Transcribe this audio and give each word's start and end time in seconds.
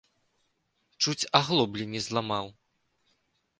Чуць 1.05 1.29
аглоблі 1.41 1.83
не 1.93 2.01
зламаў. 2.09 2.45